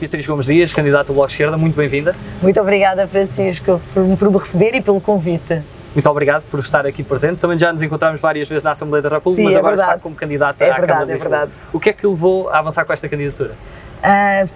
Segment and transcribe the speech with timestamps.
[0.00, 2.14] Beatriz Gomes Dias, candidata do Bloco Esquerda, muito bem-vinda.
[2.40, 5.60] Muito obrigada, Francisco, por, por me receber e pelo convite.
[5.94, 7.38] Muito obrado por estar aqui presente.
[7.38, 9.96] Também já nos encontramos várias vezes na Assembleia da República, Sim, mas é agora verdade.
[9.96, 11.30] está como candidata É à Câmara verdade, de é Lisboa.
[11.38, 11.52] verdade.
[11.72, 13.54] O que é que levou a avançar com esta candidatura?
[14.02, 14.46] Ah,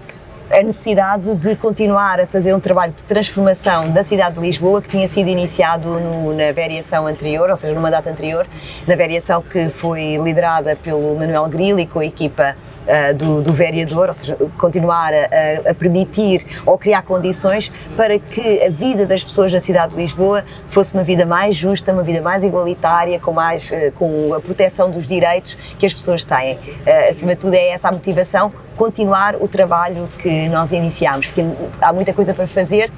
[0.50, 4.88] a necessidade de continuar a fazer um trabalho de transformação da cidade de Lisboa que
[4.90, 8.46] tinha sido iniciado no- na variação anterior, ou seja, numa data anterior,
[8.86, 12.54] na variação que foi liderada pelo Manuel Grilo e com a equipa
[12.88, 18.62] ah, do, do vereador, ou seja, continuar a, a permitir ou criar condições para que
[18.62, 22.20] a vida das pessoas da cidade de Lisboa fosse uma vida mais justa, uma vida
[22.20, 26.58] mais igualitária, com, mais, eh, com a proteção dos direitos que as pessoas têm.
[26.84, 31.44] Eh, acima de tudo, é essa a motivação, continuar o trabalho que nós iniciámos, porque
[31.80, 32.90] há muita coisa para fazer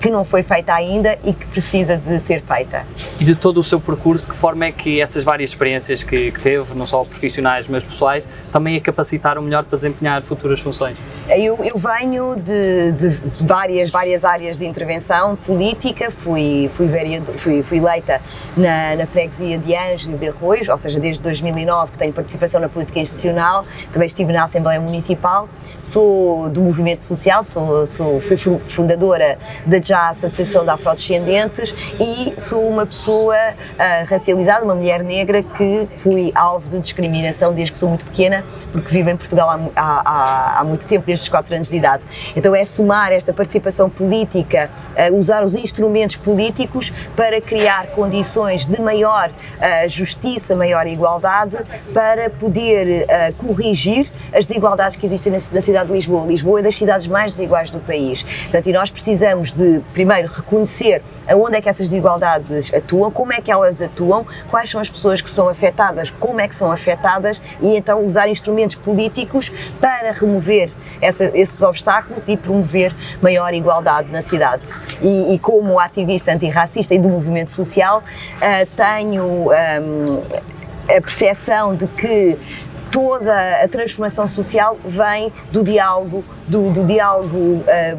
[0.00, 2.84] que não foi feita ainda e que precisa de ser feita.
[3.18, 6.40] E de todo o seu percurso, que forma é que essas várias experiências que, que
[6.40, 10.96] teve, não só profissionais, mas pessoais, também a capacitaram melhor para desempenhar futuras funções?
[11.28, 17.34] Eu, eu venho de, de- de várias, várias áreas de intervenção política, fui, fui, vereador,
[17.36, 18.20] fui, fui eleita
[18.56, 22.60] na, na freguesia de Anjos e de Arroios, ou seja, desde 2009 que tenho participação
[22.60, 25.48] na política institucional, também estive na Assembleia Municipal,
[25.80, 32.34] sou do movimento social, sou, sou, fui fu- fundadora da JAS, Associação de Afrodescendentes, e
[32.40, 33.36] sou uma pessoa
[33.78, 38.44] ah, racializada, uma mulher negra que fui alvo de discriminação desde que sou muito pequena,
[38.72, 42.02] porque vivo em Portugal há, há, há, muito tempo, desde os 4 anos de idade.
[42.34, 48.80] Então é somar esta participação política, ah, usar os instrumentos políticos para criar condições de
[48.80, 51.56] maior ah, justiça, maior igualdade,
[51.94, 53.06] para poder
[53.38, 56.26] corrigir as desigualdades que existem na, na cidade de Lisboa.
[56.26, 58.22] Lisboa é das cidades mais desiguais do país.
[58.22, 63.40] Portanto, e nós precisamos de, primeiro, reconhecer aonde é que essas desigualdades atuam, como é
[63.40, 67.40] que elas atuam, quais são as pessoas que são afetadas, como é que são afetadas
[67.60, 70.70] e então usar instrumentos políticos para remover
[71.00, 74.62] essa- esses obstáculos e promover maior igualdade na cidade.
[75.02, 78.02] E, e como ativista antirracista e do movimento social,
[78.40, 80.22] ah, tenho ahm,
[80.88, 82.38] a percepção de que
[82.90, 87.96] toda a transformação social vem do diálogo, do, do diálogo ah,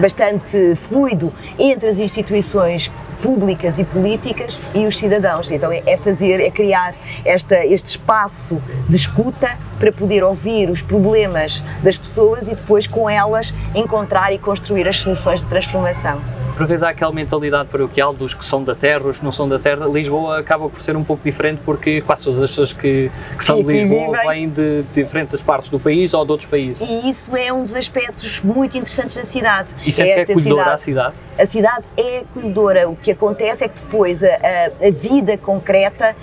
[0.00, 2.90] bastante fluido entre as instituições
[3.22, 5.50] públicas e políticas e os cidadãos.
[5.50, 6.94] Então é, é fazer, é criar
[7.24, 13.08] esta, este espaço de escuta para poder ouvir os problemas das pessoas e depois com
[13.08, 16.41] elas encontrar e construir as soluções de transformação.
[16.56, 19.48] Por vezes há aquela mentalidade paroquial dos que são da terra, os que não são
[19.48, 19.86] da terra.
[19.86, 23.56] Lisboa acaba por ser um pouco diferente porque quase todas as pessoas que, que são
[23.58, 24.28] Sim, de Lisboa vivem.
[24.28, 26.86] vêm de diferentes partes do país ou de outros países.
[26.88, 29.70] E isso é um dos aspectos muito interessantes da cidade.
[29.84, 31.14] Isso é, que é acolhedora à cidade- cidade.
[31.38, 32.88] A cidade é acolhedora.
[32.90, 36.14] O que acontece é que depois a, a- a vida concreta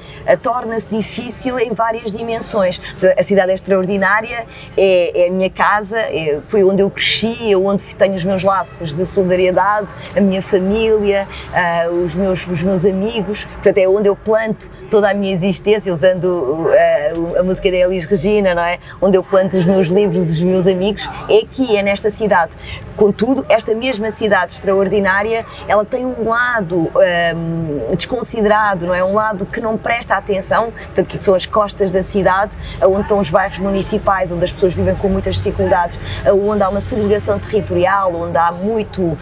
[0.44, 2.80] torna-se difícil em várias dimensões.
[3.18, 4.46] A cidade é extraordinária,
[4.78, 8.44] é, é a minha casa, é- foi onde eu cresci, é onde tenho os meus
[8.44, 9.88] laços de solidariedade,
[10.20, 13.46] a minha família, ah, os, meus, os meus amigos.
[13.46, 18.06] Portanto, é onde eu planto toda a minha existência, usando uh, a, música da Elis
[18.06, 18.80] Regina, não é?
[19.00, 22.52] Onde eu planto os meus livros, os meus amigos, é aqui, é nesta cidade.
[22.98, 26.92] Contudo, esta mesma cidade extraordinária, ela tem um lado
[27.36, 29.04] um, desconsiderado, não é?
[29.04, 33.20] Um lado que não presta atenção, portanto, que são as costas da cidade, onde estão
[33.20, 38.14] os bairros municipais, onde as pessoas vivem com muitas dificuldades, onde há uma segregação territorial,
[38.14, 39.18] onde há muito uh,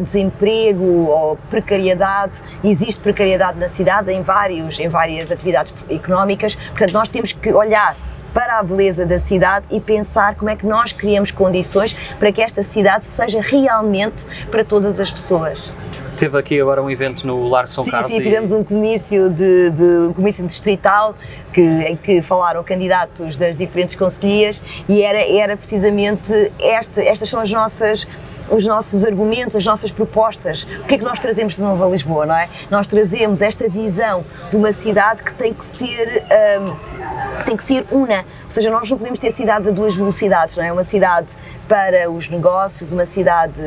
[0.00, 0.31] desemprego
[0.78, 2.40] ou precariedade.
[2.64, 7.96] Existe precariedade na cidade em, vários, em várias atividades económicas, portanto, nós temos que olhar
[8.34, 12.40] para a beleza da cidade e pensar como é que nós criamos condições para que
[12.40, 15.72] esta cidade seja realmente para todas as pessoas.
[16.16, 18.62] Teve aqui agora um evento no Lar de São sim, Carlos sim, e- fizemos um
[18.64, 21.14] comício, de, de- um comício distrital
[21.52, 27.40] que, em que falaram candidatos das diferentes conselhias e era, era precisamente esta, estas são
[27.40, 28.06] as nossas
[28.52, 31.88] os nossos argumentos, as nossas propostas, o que é que nós trazemos de novo a
[31.88, 32.48] Lisboa, não é?
[32.70, 36.22] Nós trazemos esta visão de uma cidade que tem que ser
[36.60, 36.76] hum,
[37.44, 40.64] tem que ser una, ou seja, nós não podemos ter cidades a duas velocidades, não
[40.64, 40.72] é?
[40.72, 41.28] Uma cidade
[41.68, 43.60] para os negócios, uma cidade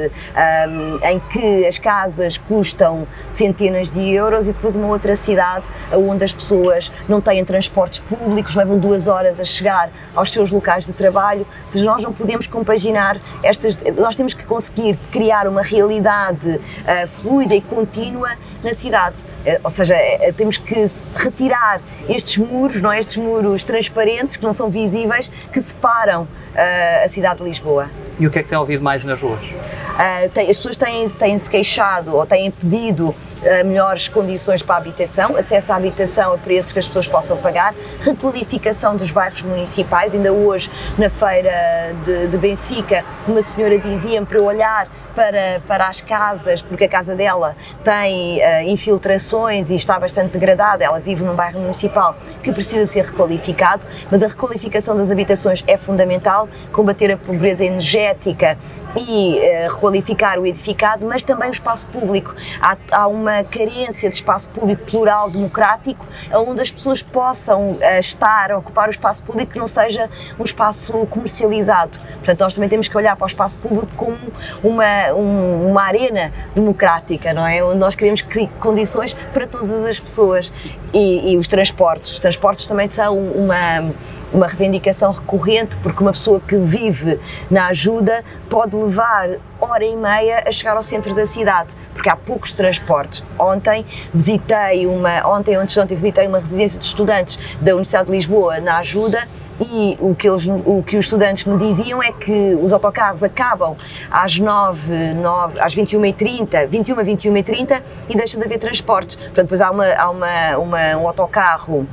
[0.68, 6.24] hum, em que as casas custam centenas de euros e depois uma outra cidade onde
[6.24, 10.94] as pessoas não têm transportes públicos, levam duas horas a chegar aos seus locais de
[10.94, 16.60] trabalho, ou seja, nós não podemos compaginar estas, nós temos que conseguir criar uma realidade
[16.86, 18.32] ah, fluida e contínua
[18.64, 21.80] na cidade, Eh, ou seja, eh, temos que retirar
[22.10, 23.00] estes muros, não é?
[23.00, 27.90] estes muros transparentes que não são visíveis, que separam ah, a cidade de Lisboa.
[28.20, 29.54] E o que é que tem ouvido mais nas ruas?
[29.98, 33.14] Ah, tem- as pessoas têm, têm se queixado ou têm pedido
[33.46, 37.38] uh, melhores condições para a habitação, acesso à habitação a preços que as pessoas possam
[37.38, 40.14] pagar, requalificação dos bairros municipais.
[40.14, 46.02] Ainda hoje, na feira de, de Benfica, uma senhora dizia-me para olhar para, para as
[46.02, 50.84] casas, porque a casa dela tem uh, infiltrações e está bastante degradada.
[50.84, 55.78] Ela vive num bairro municipal que precisa ser requalificado, mas a requalificação das habitações é
[55.78, 58.58] fundamental, combater a pobreza energética
[58.98, 62.36] e uh, requalificar o edificado, mas também o espaço público.
[62.62, 68.52] Há, há, uma carência de espaço público plural, democrático, onde as pessoas possam uh, estar,
[68.52, 70.10] ocupar o espaço público que não seja
[70.40, 71.98] um espaço comercializado.
[72.16, 74.18] Portanto, nós também temos que olhar para o espaço público como
[74.64, 77.64] uma, um, uma arena democrática, não é?
[77.64, 80.52] Onde nós queremos criar condições para todas as pessoas.
[80.94, 82.12] E, e os transportes.
[82.12, 83.92] Os transportes também são uma
[84.36, 89.30] uma reivindicação recorrente, porque uma pessoa que vive na ajuda pode levar
[89.60, 93.24] hora e meia a chegar ao centro da cidade, porque há poucos transportes.
[93.40, 98.12] Ontem visitei uma, ontem antes de ontem visitei uma residência de estudantes da Universidade de
[98.12, 99.26] Lisboa na ajuda
[99.60, 103.78] e o que, eles, o que os estudantes me diziam é que os autocarros acabam
[104.12, 109.16] às 9, 9 às 21h30, 21 21h30 e deixa de haver transportes.
[109.16, 111.88] Portanto, depois há, uma, há uma, uma um autocarro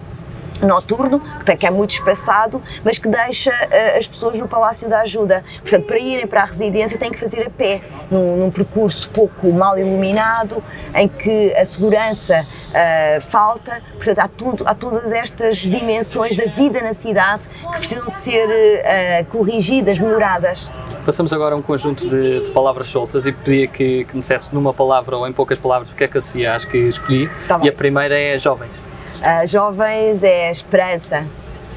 [0.62, 1.20] noturno,
[1.58, 5.44] que é muito espaçado, mas que deixa uh, as pessoas no Palácio da Ajuda.
[5.60, 9.52] Portanto, para irem para a residência têm que fazer a pé, num, num percurso pouco
[9.52, 10.62] mal iluminado,
[10.94, 13.82] em que a segurança uh, falta.
[13.94, 17.42] Portanto, há, tudo, há todas estas dimensões da vida na cidade
[17.72, 20.66] que precisam ser uh, corrigidas, melhoradas.
[21.04, 24.54] Passamos agora a um conjunto de, de palavras soltas e pedia que, que me dissesse
[24.54, 27.28] numa palavra ou em poucas palavras o que é que associa às que escolhi.
[27.48, 28.91] Tá e a primeira é jovens.
[29.22, 31.24] Uh, jovens é esperança.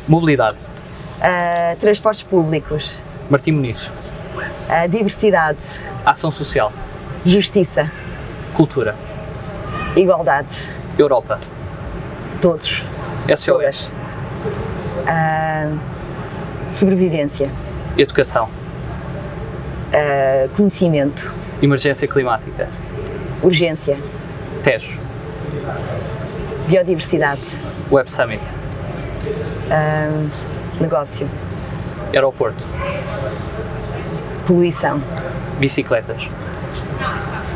[0.08, 0.58] Mobilidade.
[1.20, 2.92] Uh, transportes públicos.
[3.30, 3.86] Martim Muniz.
[3.86, 5.60] Uh, diversidade.
[6.04, 6.74] Ação social.
[7.24, 7.92] Justiça.
[8.56, 8.96] Cultura.
[9.96, 10.58] Igualdade.
[10.98, 11.40] Europa.
[12.42, 12.84] Todos.
[13.36, 13.94] SOS.
[16.70, 17.50] Sobrevivência.
[17.96, 18.50] Educação.
[20.56, 21.34] Conhecimento.
[21.62, 22.70] Emergência climática.
[23.44, 23.98] Urgência.
[24.64, 25.00] Tejo.
[26.68, 27.42] Biodiversidade.
[27.92, 28.42] Web Summit.
[29.70, 30.30] Uh,
[30.82, 31.30] negócio.
[32.12, 32.68] Aeroporto.
[34.48, 35.00] Poluição.
[35.60, 36.28] Bicicletas.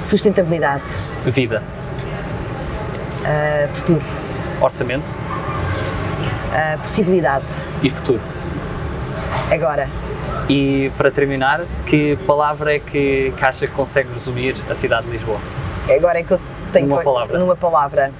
[0.03, 0.83] Sustentabilidade.
[1.25, 1.63] Vida.
[3.21, 4.01] Uh, futuro.
[4.61, 5.09] Orçamento.
[5.09, 7.45] Uh, possibilidade.
[7.81, 8.21] E futuro.
[9.51, 9.89] Agora.
[10.47, 15.13] E para terminar, que palavra é que, que acha que consegue resumir a cidade de
[15.13, 15.39] Lisboa?
[15.89, 16.39] Agora é que eu
[16.71, 17.39] tenho numa palavra.
[17.39, 18.11] Numa palavra.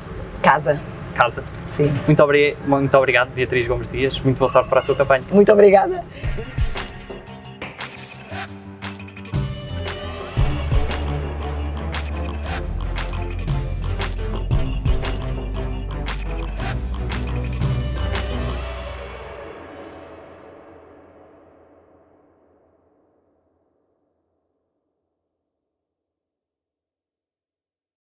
[0.41, 0.79] Casa.
[1.13, 1.43] Casa.
[1.67, 1.93] Sim.
[2.05, 4.19] Muito, obri muito obrigado, Beatriz Gomes Dias.
[4.21, 5.23] Muito boa sorte para a sua campanha.
[5.31, 6.03] Muito obrigada.